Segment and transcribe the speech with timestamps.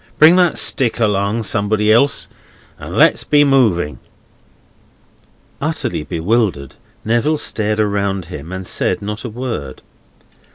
[0.17, 2.27] Bring that stick along, somebody else,
[2.79, 3.99] and let's be moving!"
[5.61, 6.73] Utterly bewildered,
[7.05, 9.83] Neville stared around him and said not a word.